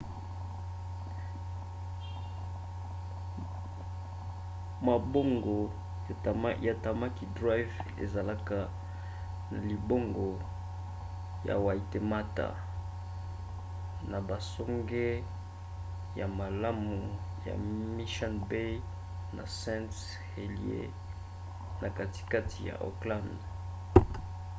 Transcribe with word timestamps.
mabongo 4.87 5.57
ya 6.67 6.73
tamaki 6.85 7.25
drive 7.39 7.75
ezalaka 8.03 8.59
na 9.51 9.59
libongo 9.69 10.29
ya 11.47 11.55
waitemata 11.65 12.47
na 14.11 14.17
basonge 14.29 15.07
ya 16.19 16.27
malamu 16.39 16.95
ya 17.47 17.55
mission 17.97 18.33
bay 18.49 18.71
na 19.35 19.43
st 19.59 19.91
heliers 20.33 20.97
na 21.81 21.87
katikati 21.97 22.57
ya 22.69 22.75
auckland 22.87 23.31